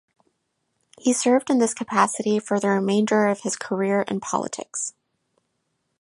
[0.99, 4.95] He served in this capacity for the remainder of his career in politics.